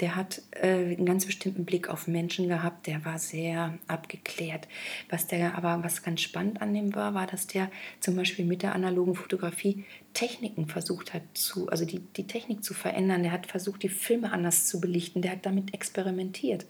[0.00, 4.68] Der hat äh, einen ganz bestimmten Blick auf Menschen gehabt, der war sehr abgeklärt.
[5.10, 8.62] Was der aber, was ganz spannend an dem war, war, dass der zum Beispiel mit
[8.62, 13.22] der analogen Fotografie Techniken versucht hat zu, also die, die Technik zu verändern.
[13.22, 15.20] Der hat versucht, die Filme anders zu belichten.
[15.20, 16.66] Der hat damit experimentiert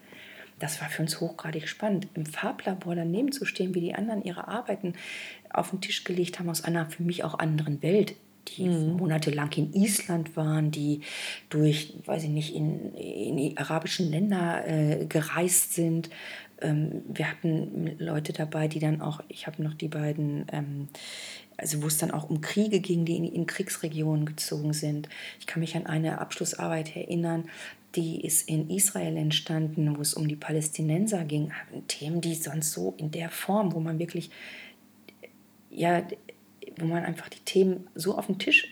[0.58, 4.48] das war für uns hochgradig spannend, im Farblabor daneben zu stehen, wie die anderen ihre
[4.48, 4.94] Arbeiten
[5.50, 8.14] auf den Tisch gelegt haben aus einer für mich auch anderen Welt,
[8.56, 8.96] die mhm.
[8.96, 11.02] monatelang in Island waren, die
[11.50, 16.10] durch, weiß ich nicht, in, in die arabischen Länder äh, gereist sind.
[16.60, 20.88] Ähm, wir hatten Leute dabei, die dann auch, ich habe noch die beiden, ähm,
[21.58, 25.08] also wo es dann auch um Kriege ging, die in, in Kriegsregionen gezogen sind.
[25.40, 27.50] Ich kann mich an eine Abschlussarbeit erinnern,
[27.94, 31.52] die ist in Israel entstanden, wo es um die Palästinenser ging.
[31.88, 34.30] Themen, die sonst so in der Form, wo man wirklich,
[35.70, 36.06] ja,
[36.78, 38.68] wo man einfach die Themen so auf den Tisch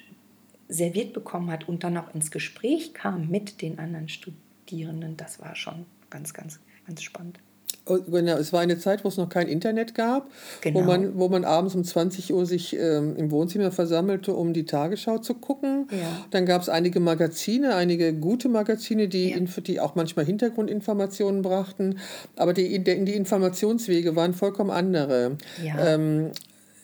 [0.69, 5.57] serviert bekommen hat und dann auch ins Gespräch kam mit den anderen Studierenden, das war
[5.57, 7.39] schon ganz, ganz, ganz spannend.
[7.87, 10.29] Genau, es war eine Zeit, wo es noch kein Internet gab,
[10.61, 10.81] genau.
[10.81, 14.65] wo, man, wo man abends um 20 Uhr sich ähm, im Wohnzimmer versammelte, um die
[14.65, 15.87] Tagesschau zu gucken.
[15.93, 16.27] Ja.
[16.33, 19.39] Dann gab es einige Magazine, einige gute Magazine, die, ja.
[19.39, 21.99] die auch manchmal Hintergrundinformationen brachten,
[22.35, 25.37] aber die, die, die Informationswege waren vollkommen andere.
[25.63, 25.95] Ja.
[25.95, 26.33] Ähm,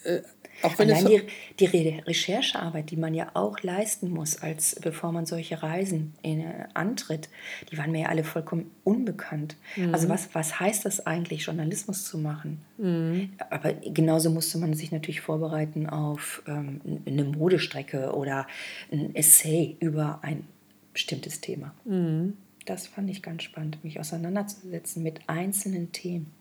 [0.04, 0.20] äh,
[0.62, 5.26] auch wenn Allein die, die Recherchearbeit, die man ja auch leisten muss, als bevor man
[5.26, 7.28] solche Reisen in, äh, antritt,
[7.70, 9.56] die waren mir ja alle vollkommen unbekannt.
[9.76, 9.94] Mhm.
[9.94, 12.60] Also was, was heißt das eigentlich, Journalismus zu machen?
[12.78, 13.30] Mhm.
[13.50, 18.46] Aber genauso musste man sich natürlich vorbereiten auf ähm, eine Modestrecke oder
[18.90, 20.44] ein Essay über ein
[20.92, 21.74] bestimmtes Thema.
[21.84, 22.34] Mhm.
[22.66, 26.32] Das fand ich ganz spannend, mich auseinanderzusetzen mit einzelnen Themen.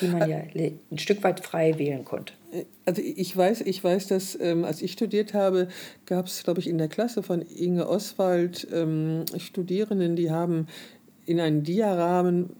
[0.00, 0.38] Die man ja
[0.90, 2.32] ein Stück weit frei wählen konnte.
[2.86, 5.68] Also ich weiß, ich weiß, dass ähm, als ich studiert habe,
[6.06, 10.66] gab es, glaube ich, in der Klasse von Inge Oswald ähm, Studierenden, die haben
[11.26, 12.50] in einen Diarahmen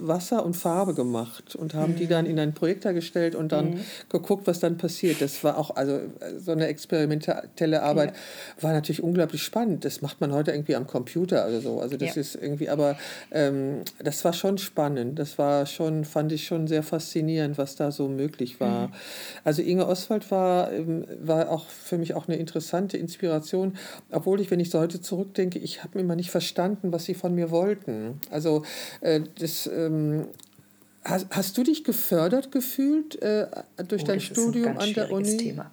[0.00, 1.96] Wasser und Farbe gemacht und haben mhm.
[1.96, 3.80] die dann in einen Projektor gestellt und dann mhm.
[4.08, 5.20] geguckt, was dann passiert.
[5.20, 6.00] Das war auch, also
[6.38, 8.62] so eine experimentelle Arbeit ja.
[8.62, 9.84] war natürlich unglaublich spannend.
[9.84, 11.80] Das macht man heute irgendwie am Computer oder so.
[11.80, 12.20] Also das ja.
[12.20, 12.96] ist irgendwie, aber
[13.30, 15.18] ähm, das war schon spannend.
[15.18, 18.88] Das war schon, fand ich schon sehr faszinierend, was da so möglich war.
[18.88, 18.92] Mhm.
[19.44, 23.76] Also Inge Oswald war, ähm, war auch für mich auch eine interessante Inspiration,
[24.10, 27.34] obwohl ich, wenn ich so heute zurückdenke, ich habe immer nicht verstanden, was sie von
[27.34, 28.20] mir wollten.
[28.30, 28.62] Also
[29.00, 30.28] äh, das ähm,
[31.04, 33.48] hast, hast du dich gefördert gefühlt äh,
[33.88, 35.36] durch oh, dein Studium an der Uni?
[35.36, 35.70] Thema.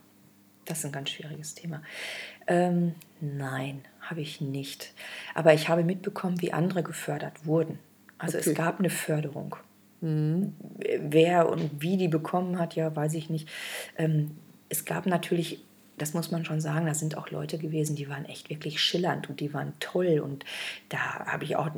[0.65, 1.81] Das ist ein ganz schwieriges Thema.
[2.47, 4.93] Ähm, nein, habe ich nicht.
[5.33, 7.79] Aber ich habe mitbekommen, wie andere gefördert wurden.
[8.17, 8.49] Also okay.
[8.49, 9.55] es gab eine Förderung.
[10.01, 10.53] Mhm.
[10.99, 13.49] Wer und wie die bekommen hat, ja, weiß ich nicht.
[13.97, 14.31] Ähm,
[14.69, 15.63] es gab natürlich
[16.01, 19.29] das muss man schon sagen, da sind auch Leute gewesen, die waren echt wirklich schillernd
[19.29, 20.19] und die waren toll.
[20.19, 20.45] Und
[20.89, 21.69] da habe ich auch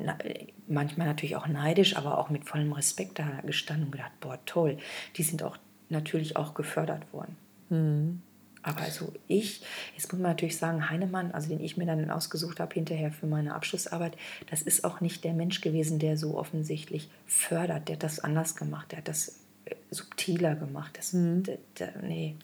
[0.67, 4.77] manchmal natürlich auch neidisch, aber auch mit vollem Respekt da gestanden und gedacht, boah, toll.
[5.17, 5.57] Die sind auch
[5.89, 7.36] natürlich auch gefördert worden.
[7.69, 8.21] Mhm.
[8.63, 9.62] Aber also ich,
[9.95, 13.25] jetzt muss man natürlich sagen, Heinemann, also den ich mir dann ausgesucht habe hinterher für
[13.25, 14.15] meine Abschlussarbeit,
[14.49, 17.88] das ist auch nicht der Mensch gewesen, der so offensichtlich fördert.
[17.88, 20.95] Der hat das anders gemacht, der hat das äh, subtiler gemacht.
[20.97, 21.43] Das, mhm.
[21.43, 22.36] der, der, nee,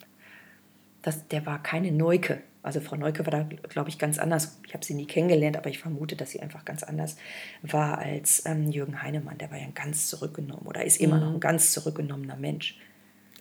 [1.02, 2.42] das, der war keine Neuke.
[2.64, 4.60] Also Frau Neuke war da, glaube ich, ganz anders.
[4.68, 7.16] Ich habe sie nie kennengelernt, aber ich vermute, dass sie einfach ganz anders
[7.62, 9.38] war als ähm, Jürgen Heinemann.
[9.38, 11.22] Der war ja ein ganz zurückgenommen oder ist immer mhm.
[11.22, 12.78] noch ein ganz zurückgenommener Mensch.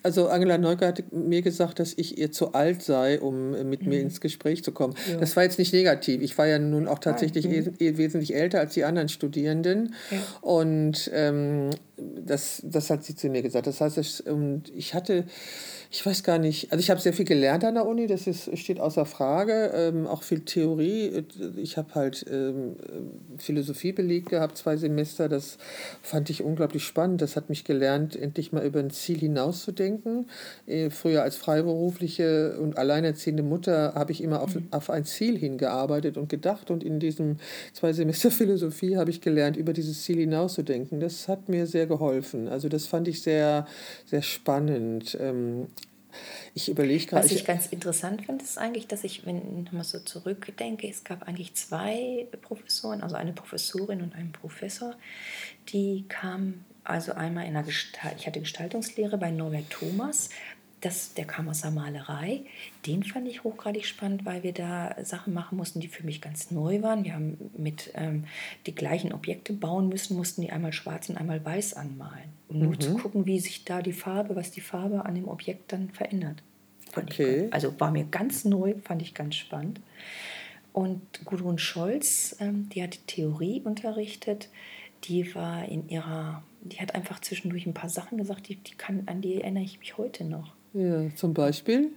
[0.06, 3.88] Also Angela Neuke hat mir gesagt, dass ich ihr zu alt sei, um mit mhm.
[3.88, 4.94] mir ins Gespräch zu kommen.
[5.10, 5.16] Ja.
[5.16, 6.22] Das war jetzt nicht negativ.
[6.22, 7.80] Ich war ja nun auch tatsächlich mhm.
[7.80, 9.96] wesentlich älter als die anderen Studierenden.
[10.12, 10.18] Ja.
[10.42, 13.66] Und ähm, das, das hat sie zu mir gesagt.
[13.66, 14.22] Das heißt, ich,
[14.74, 15.24] ich hatte
[15.90, 18.56] ich weiß gar nicht, also ich habe sehr viel gelernt an der Uni, das ist,
[18.58, 21.24] steht außer Frage, ähm, auch viel Theorie.
[21.56, 22.76] Ich habe halt ähm,
[23.38, 25.58] Philosophie belegt gehabt, zwei Semester, das
[26.02, 27.22] fand ich unglaublich spannend.
[27.22, 30.28] Das hat mich gelernt, endlich mal über ein Ziel hinauszudenken.
[30.66, 34.68] Äh, früher als freiberufliche und alleinerziehende Mutter habe ich immer auf, mhm.
[34.72, 37.36] auf ein Ziel hingearbeitet und gedacht und in diesem
[37.72, 40.98] zwei Semester Philosophie habe ich gelernt, über dieses Ziel hinauszudenken.
[41.00, 42.48] Das hat mir sehr geholfen.
[42.48, 43.66] Also das fand ich sehr,
[44.04, 45.16] sehr spannend.
[45.20, 45.68] Ähm,
[46.54, 47.24] Ich überlege gerade.
[47.24, 50.88] Was ich, ich ganz interessant finde, ist eigentlich, dass ich, wenn ich mal so zurückdenke,
[50.88, 54.94] es gab eigentlich zwei Professoren, also eine Professorin und einen Professor,
[55.68, 60.30] die kamen also einmal in der Gestalt, ich hatte Gestaltungslehre bei Norbert Thomas,
[60.86, 62.42] das, der kam aus der Malerei.
[62.86, 66.52] Den fand ich hochgradig spannend, weil wir da Sachen machen mussten, die für mich ganz
[66.52, 67.04] neu waren.
[67.04, 68.24] Wir haben mit ähm,
[68.66, 72.30] die gleichen Objekte bauen müssen, mussten die einmal schwarz und einmal weiß anmalen.
[72.48, 72.80] Um nur mhm.
[72.80, 76.42] zu gucken, wie sich da die Farbe, was die Farbe an dem Objekt dann verändert.
[76.92, 77.48] Fand okay.
[77.50, 79.80] also war mir ganz neu, fand ich ganz spannend.
[80.72, 84.50] Und Gudrun Scholz, ähm, die hat Theorie unterrichtet,
[85.04, 89.02] die war in ihrer, die hat einfach zwischendurch ein paar Sachen gesagt, die, die kann,
[89.06, 90.55] an die erinnere ich mich heute noch.
[90.76, 91.90] Ja, zum Beispiel?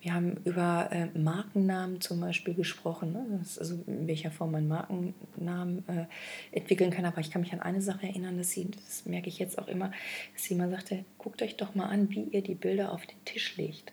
[0.00, 3.40] Wir haben über äh, Markennamen zum Beispiel gesprochen, ne?
[3.58, 6.04] also in welcher Form man Markennamen äh,
[6.52, 7.06] entwickeln kann.
[7.06, 9.66] Aber ich kann mich an eine Sache erinnern, dass sie, das merke ich jetzt auch
[9.66, 9.90] immer,
[10.32, 13.24] dass sie mal sagte, guckt euch doch mal an, wie ihr die Bilder auf den
[13.24, 13.92] Tisch legt.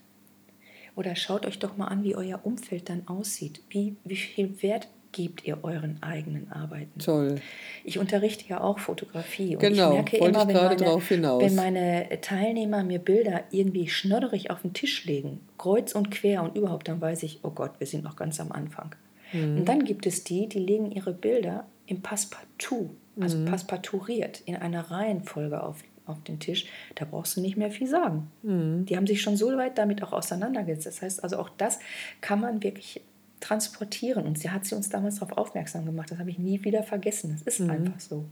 [0.95, 3.63] Oder schaut euch doch mal an, wie euer Umfeld dann aussieht.
[3.69, 7.00] Wie, wie viel Wert gebt ihr euren eigenen Arbeiten.
[7.00, 7.36] Toll.
[7.84, 12.84] Ich unterrichte ja auch Fotografie und genau, ich merke immer, wenn meine, wenn meine Teilnehmer
[12.84, 17.24] mir Bilder irgendwie schnodderig auf den Tisch legen, kreuz und quer und überhaupt, dann weiß
[17.24, 18.95] ich, oh Gott, wir sind noch ganz am Anfang.
[19.34, 19.58] Mhm.
[19.58, 23.45] Und dann gibt es die, die legen ihre Bilder im Passepartout, also mhm.
[23.45, 28.32] passepartouriert, in einer Reihenfolge auf, auf den Tisch, da brauchst du nicht mehr viel sagen.
[28.43, 28.86] Mhm.
[28.86, 30.88] Die haben sich schon so weit damit auch auseinandergesetzt.
[30.88, 31.80] Das heißt also, auch das
[32.21, 33.02] kann man wirklich
[33.41, 34.25] transportieren.
[34.25, 36.12] Und sie hat sie uns damals darauf aufmerksam gemacht.
[36.12, 37.38] Das habe ich nie wieder vergessen.
[37.43, 37.71] Das ist mhm.
[37.71, 38.25] einfach so.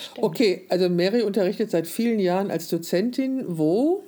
[0.00, 0.24] Stimmt.
[0.24, 4.02] Okay, also Mary unterrichtet seit vielen Jahren als Dozentin wo?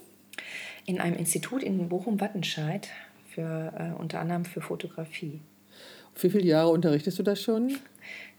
[0.86, 2.88] In einem Institut in Bochum-Wattenscheid,
[3.28, 5.40] für, äh, unter anderem für Fotografie.
[6.18, 7.76] Wie viele Jahre unterrichtest du das schon?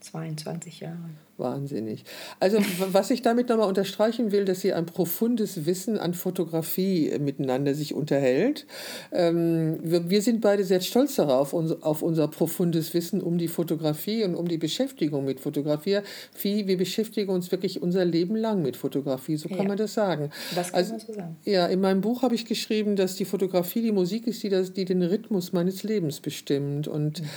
[0.02, 1.12] 22 Jahre.
[1.38, 2.04] Wahnsinnig.
[2.40, 2.60] Also
[2.92, 7.94] was ich damit nochmal unterstreichen will, dass sie ein profundes Wissen an Fotografie miteinander sich
[7.94, 8.68] unterhält.
[9.12, 14.36] Ähm, wir, sind beide sehr stolz darauf, auf unser profundes Wissen um die Fotografie und
[14.36, 16.00] um die Beschäftigung mit Fotografie.
[16.42, 19.68] Wir beschäftigen uns wirklich unser Leben lang mit Fotografie, so kann ja.
[19.68, 20.32] man das sagen.
[20.56, 21.38] Das kann also, man so sagen.
[21.44, 24.74] Ja, in meinem Buch habe ich geschrieben, dass die Fotografie die Musik ist, die, das,
[24.74, 26.88] die den Rhythmus meines Lebens bestimmt.
[26.88, 27.30] Und mhm.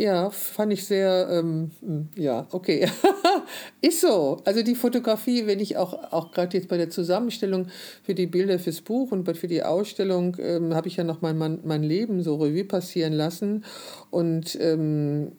[0.00, 2.88] Ja, fand ich sehr, ähm, hm, ja, okay.
[3.82, 4.40] ist so.
[4.46, 7.66] Also die Fotografie, wenn ich auch, auch gerade jetzt bei der Zusammenstellung
[8.02, 11.36] für die Bilder fürs Buch und für die Ausstellung, ähm, habe ich ja noch mein,
[11.36, 13.62] mein Leben so Revue passieren lassen.
[14.08, 15.32] Und ähm,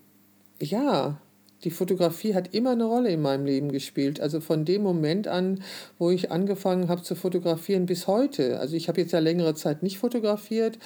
[0.60, 1.20] ja,
[1.64, 4.20] die Fotografie hat immer eine Rolle in meinem Leben gespielt.
[4.20, 5.62] Also von dem Moment an,
[6.00, 8.60] wo ich angefangen habe zu fotografieren bis heute.
[8.60, 10.80] Also ich habe jetzt ja längere Zeit nicht fotografiert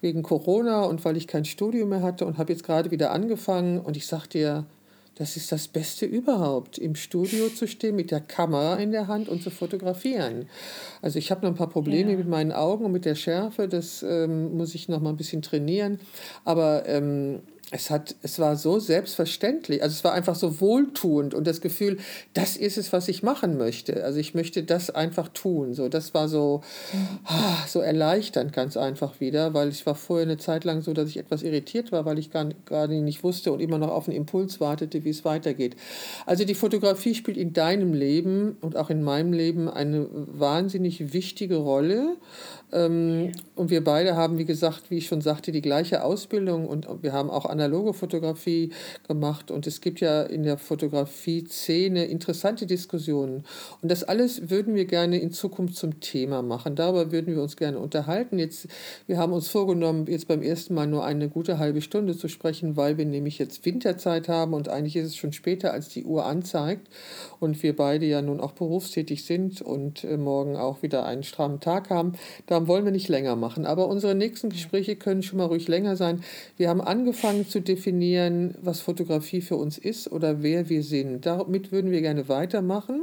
[0.00, 3.80] wegen Corona und weil ich kein Studio mehr hatte und habe jetzt gerade wieder angefangen
[3.80, 4.66] und ich sag dir,
[5.20, 9.28] das ist das Beste überhaupt, im Studio zu stehen mit der Kamera in der Hand
[9.28, 10.48] und zu fotografieren.
[11.02, 12.16] Also ich habe noch ein paar Probleme ja.
[12.16, 15.42] mit meinen Augen und mit der Schärfe, das ähm, muss ich noch mal ein bisschen
[15.42, 16.00] trainieren.
[16.46, 17.40] Aber ähm,
[17.72, 21.98] es, hat, es war so selbstverständlich, also es war einfach so wohltuend und das Gefühl,
[22.34, 24.02] das ist es, was ich machen möchte.
[24.02, 25.74] Also ich möchte das einfach tun.
[25.74, 26.62] So, das war so,
[27.24, 31.08] ah, so erleichternd ganz einfach wieder, weil ich war vorher eine Zeit lang so, dass
[31.08, 34.16] ich etwas irritiert war, weil ich gar, gar nicht wusste und immer noch auf einen
[34.16, 35.76] Impuls wartete, wie es weitergeht.
[36.26, 41.56] Also die Fotografie spielt in deinem Leben und auch in meinem Leben eine wahnsinnig wichtige
[41.56, 42.16] Rolle.
[42.72, 46.86] Ähm, und wir beide haben, wie gesagt, wie ich schon sagte, die gleiche Ausbildung und
[47.02, 48.70] wir haben auch analoge Fotografie
[49.06, 49.50] gemacht.
[49.50, 53.44] Und es gibt ja in der Fotografie-Szene interessante Diskussionen.
[53.82, 56.76] Und das alles würden wir gerne in Zukunft zum Thema machen.
[56.76, 58.38] Darüber würden wir uns gerne unterhalten.
[58.38, 58.68] Jetzt,
[59.06, 62.76] wir haben uns vorgenommen, jetzt beim ersten Mal nur eine gute halbe Stunde zu sprechen,
[62.76, 66.24] weil wir nämlich jetzt Winterzeit haben und eigentlich ist es schon später, als die Uhr
[66.26, 66.88] anzeigt.
[67.40, 71.60] Und wir beide ja nun auch berufstätig sind und äh, morgen auch wieder einen strammen
[71.60, 72.12] Tag haben.
[72.46, 73.66] Da haben, wollen wir nicht länger machen.
[73.66, 76.22] Aber unsere nächsten Gespräche können schon mal ruhig länger sein.
[76.56, 81.26] Wir haben angefangen zu definieren, was Fotografie für uns ist oder wer wir sind.
[81.26, 83.02] Damit würden wir gerne weitermachen.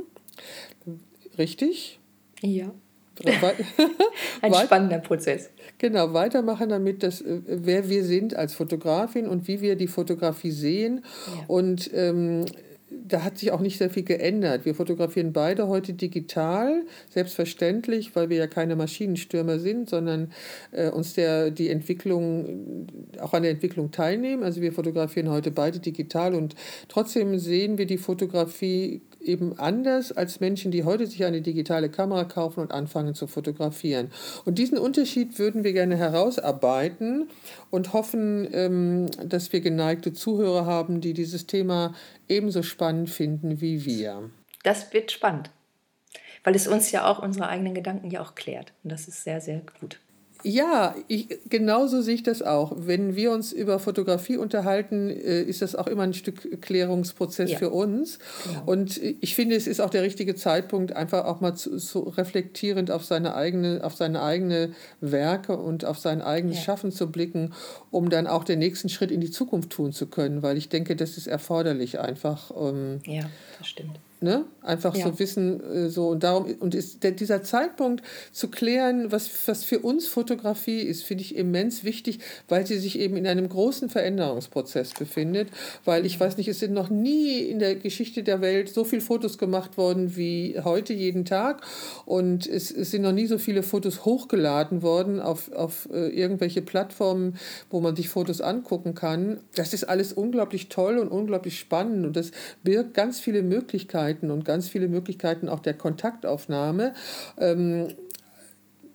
[1.38, 2.00] Richtig?
[2.42, 2.72] Ja.
[4.42, 5.50] Ein spannender Prozess.
[5.80, 10.52] Genau, weitermachen damit, dass, äh, wer wir sind als Fotografin und wie wir die Fotografie
[10.52, 11.04] sehen.
[11.28, 11.44] Ja.
[11.48, 12.46] Und ähm,
[12.89, 14.65] da hat sich auch nicht sehr viel geändert.
[14.65, 20.32] Wir fotografieren beide heute digital, selbstverständlich, weil wir ja keine Maschinenstürmer sind, sondern
[20.71, 22.88] äh, uns der, die Entwicklung,
[23.19, 24.43] auch an der Entwicklung teilnehmen.
[24.43, 26.56] Also wir fotografieren heute beide digital und
[26.88, 32.24] trotzdem sehen wir die Fotografie eben anders als Menschen, die heute sich eine digitale Kamera
[32.24, 34.12] kaufen und anfangen zu fotografieren.
[34.46, 37.30] Und diesen Unterschied würden wir gerne herausarbeiten
[37.70, 41.94] und hoffen, ähm, dass wir geneigte Zuhörer haben, die dieses Thema
[42.28, 44.30] ebenso spannend finden wie wir.
[44.63, 45.50] Das wird spannend,
[46.44, 48.74] weil es uns ja auch unsere eigenen Gedanken ja auch klärt.
[48.84, 50.00] Und das ist sehr, sehr gut.
[50.43, 52.73] Ja, ich, genauso sehe ich das auch.
[52.78, 57.58] Wenn wir uns über Fotografie unterhalten, äh, ist das auch immer ein Stück Klärungsprozess ja.
[57.58, 58.19] für uns.
[58.43, 58.63] Genau.
[58.65, 62.91] Und ich finde, es ist auch der richtige Zeitpunkt, einfach auch mal zu, so reflektierend
[62.91, 66.63] auf seine eigene, auf seine eigene Werke und auf sein eigenes ja.
[66.63, 67.54] Schaffen zu blicken,
[67.91, 70.43] um dann auch den nächsten Schritt in die Zukunft tun zu können.
[70.43, 72.52] Weil ich denke, das ist erforderlich einfach.
[72.56, 74.00] Ähm, ja, das stimmt.
[74.19, 74.45] Ne?
[74.63, 75.06] Einfach ja.
[75.06, 79.63] so wissen, äh, so und darum, und ist der, dieser Zeitpunkt zu klären, was, was
[79.63, 83.89] für uns Fotografie ist, finde ich immens wichtig, weil sie sich eben in einem großen
[83.89, 85.49] Veränderungsprozess befindet.
[85.86, 89.03] Weil ich weiß nicht, es sind noch nie in der Geschichte der Welt so viele
[89.03, 91.62] Fotos gemacht worden wie heute jeden Tag.
[92.06, 96.63] Und es, es sind noch nie so viele Fotos hochgeladen worden auf, auf äh, irgendwelche
[96.63, 97.38] Plattformen,
[97.69, 99.41] wo man sich Fotos angucken kann.
[99.53, 102.32] Das ist alles unglaublich toll und unglaublich spannend und das
[102.63, 104.07] birgt ganz viele Möglichkeiten.
[104.08, 106.93] Möglichkeiten und ganz viele Möglichkeiten auch der Kontaktaufnahme.
[107.38, 107.93] Ähm,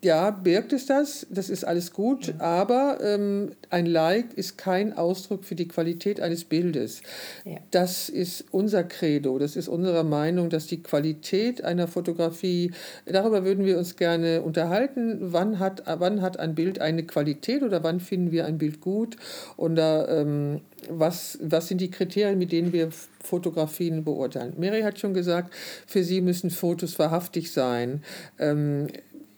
[0.03, 2.35] ja, birgt es das, das ist alles gut, ja.
[2.41, 7.03] aber ähm, ein Like ist kein Ausdruck für die Qualität eines Bildes.
[7.45, 7.59] Ja.
[7.71, 12.73] Das ist unser Credo, das ist unsere Meinung, dass die Qualität einer Fotografie,
[13.07, 17.85] darüber würden wir uns gerne unterhalten, wann hat, wann hat ein Bild eine Qualität oder
[17.85, 19.17] wann finden wir ein Bild gut
[19.57, 22.91] oder ähm, was, was sind die Kriterien, mit denen wir
[23.23, 24.55] Fotografien beurteilen.
[24.59, 25.55] Mary hat schon gesagt,
[25.87, 28.03] für sie müssen Fotos wahrhaftig sein.
[28.41, 28.89] Ähm,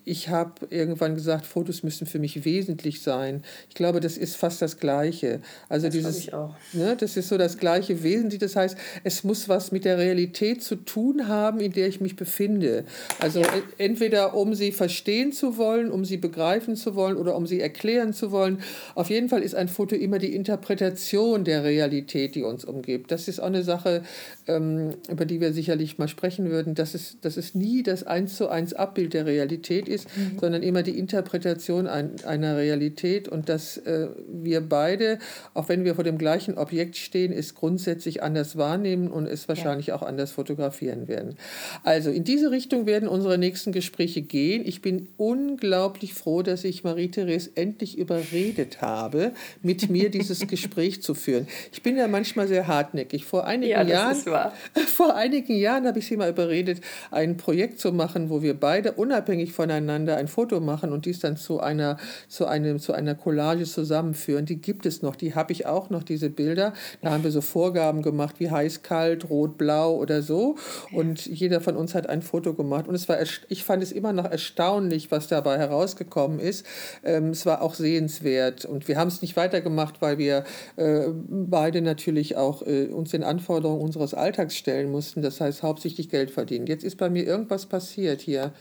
[0.06, 3.42] ich habe irgendwann gesagt, Fotos müssen für mich wesentlich sein.
[3.70, 5.40] Ich glaube, das ist fast das Gleiche.
[5.68, 6.54] Also das dieses, ich auch.
[6.74, 8.40] Ne, das ist so das gleiche Wesentlich.
[8.40, 12.16] Das heißt, es muss was mit der Realität zu tun haben, in der ich mich
[12.16, 12.84] befinde.
[13.18, 13.48] Also ja.
[13.78, 18.12] entweder um sie verstehen zu wollen, um sie begreifen zu wollen oder um sie erklären
[18.12, 18.58] zu wollen.
[18.94, 23.10] Auf jeden Fall ist ein Foto immer die Interpretation der Realität, die uns umgibt.
[23.10, 24.02] Das ist auch eine Sache,
[24.46, 26.74] ähm, über die wir sicherlich mal sprechen würden.
[26.74, 30.38] Das ist, das ist nie das eins zu eins Abbild der Realität ist, mhm.
[30.38, 35.18] sondern immer die Interpretation ein, einer Realität und dass äh, wir beide,
[35.54, 39.88] auch wenn wir vor dem gleichen Objekt stehen, es grundsätzlich anders wahrnehmen und es wahrscheinlich
[39.88, 39.96] ja.
[39.96, 41.36] auch anders fotografieren werden.
[41.82, 44.62] Also in diese Richtung werden unsere nächsten Gespräche gehen.
[44.66, 51.14] Ich bin unglaublich froh, dass ich Marie-Therese endlich überredet habe, mit mir dieses Gespräch zu
[51.14, 51.46] führen.
[51.72, 53.24] Ich bin ja manchmal sehr hartnäckig.
[53.24, 54.16] Vor einigen ja, Jahren,
[54.86, 56.80] vor einigen Jahren habe ich sie mal überredet,
[57.10, 61.20] ein Projekt zu machen, wo wir beide unabhängig voneinander miteinander ein Foto machen und dies
[61.20, 61.96] dann zu einer,
[62.28, 64.46] zu einem, zu einer Collage zusammenführen.
[64.46, 66.72] Die gibt es noch, die habe ich auch noch, diese Bilder.
[67.02, 70.56] Da haben wir so Vorgaben gemacht wie heiß, kalt, rot, blau oder so.
[70.92, 72.88] Und jeder von uns hat ein Foto gemacht.
[72.88, 73.18] Und es war,
[73.48, 76.66] ich fand es immer noch erstaunlich, was dabei herausgekommen ist.
[77.04, 78.64] Ähm, es war auch sehenswert.
[78.64, 80.44] Und wir haben es nicht weitergemacht, weil wir
[80.76, 85.22] äh, beide natürlich auch äh, uns den Anforderungen unseres Alltags stellen mussten.
[85.22, 86.66] Das heißt, hauptsächlich Geld verdienen.
[86.66, 88.52] Jetzt ist bei mir irgendwas passiert hier.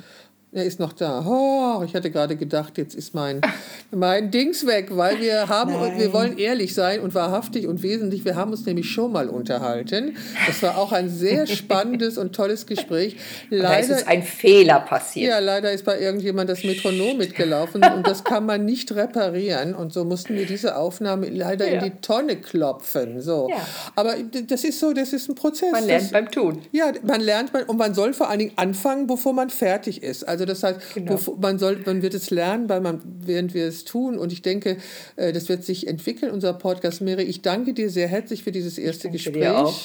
[0.55, 1.25] Er ist noch da.
[1.25, 3.41] Oh, ich hatte gerade gedacht, jetzt ist mein,
[3.89, 8.23] mein Dings weg, weil wir haben und wir wollen ehrlich sein und wahrhaftig und wesentlich.
[8.23, 10.15] Wir haben uns nämlich schon mal unterhalten.
[10.45, 13.17] Das war auch ein sehr spannendes und tolles Gespräch.
[13.49, 15.31] Leider ist ein Fehler passiert.
[15.31, 19.73] Ja, leider ist bei irgendjemand das Metronom mitgelaufen und das kann man nicht reparieren.
[19.73, 21.79] Und so mussten wir diese Aufnahme leider ja.
[21.81, 23.21] in die Tonne klopfen.
[23.21, 23.47] So.
[23.49, 23.65] Ja.
[23.95, 24.13] Aber
[24.47, 25.71] das ist so, das ist ein Prozess.
[25.71, 26.61] Man lernt das, beim Tun.
[26.71, 30.27] Ja, man lernt und man soll vor allen Dingen anfangen, bevor man fertig ist.
[30.27, 31.19] Also also das heißt, genau.
[31.39, 34.17] man, soll, man wird es lernen, weil man, während wir es tun.
[34.17, 34.77] Und ich denke,
[35.15, 37.01] äh, das wird sich entwickeln, unser Podcast.
[37.01, 39.33] Mary, ich danke dir sehr herzlich für dieses erste Gespräch.
[39.33, 39.79] Dir auch.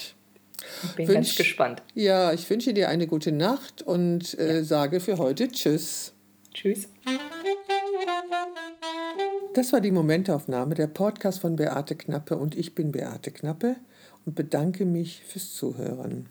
[0.82, 1.82] Ich bin Wünsch, ganz gespannt.
[1.94, 4.64] Ja, ich wünsche dir eine gute Nacht und äh, ja.
[4.64, 6.12] sage für heute Tschüss.
[6.52, 6.88] Tschüss.
[9.54, 13.76] Das war die Momentaufnahme, der Podcast von Beate Knappe und ich bin Beate Knappe
[14.26, 16.28] und bedanke mich fürs Zuhören.